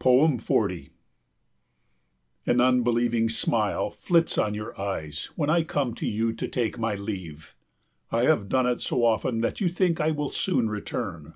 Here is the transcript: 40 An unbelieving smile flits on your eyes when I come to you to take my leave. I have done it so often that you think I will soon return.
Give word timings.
40 0.00 0.88
An 2.46 2.60
unbelieving 2.62 3.28
smile 3.28 3.90
flits 3.90 4.38
on 4.38 4.54
your 4.54 4.80
eyes 4.80 5.26
when 5.36 5.50
I 5.50 5.64
come 5.64 5.92
to 5.96 6.06
you 6.06 6.32
to 6.32 6.48
take 6.48 6.78
my 6.78 6.94
leave. 6.94 7.54
I 8.10 8.22
have 8.22 8.48
done 8.48 8.64
it 8.66 8.80
so 8.80 9.04
often 9.04 9.42
that 9.42 9.60
you 9.60 9.68
think 9.68 10.00
I 10.00 10.12
will 10.12 10.30
soon 10.30 10.70
return. 10.70 11.34